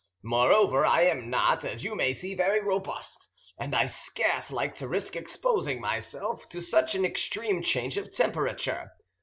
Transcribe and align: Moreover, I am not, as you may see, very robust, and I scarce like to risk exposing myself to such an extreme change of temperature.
Moreover, 0.23 0.83
I 0.83 1.03
am 1.03 1.29
not, 1.29 1.63
as 1.63 1.83
you 1.83 1.93
may 1.93 2.11
see, 2.11 2.33
very 2.33 2.59
robust, 2.59 3.27
and 3.55 3.75
I 3.75 3.85
scarce 3.85 4.49
like 4.49 4.73
to 4.77 4.87
risk 4.87 5.15
exposing 5.15 5.79
myself 5.79 6.49
to 6.49 6.59
such 6.59 6.95
an 6.95 7.05
extreme 7.05 7.61
change 7.61 7.97
of 7.97 8.11
temperature. 8.11 8.93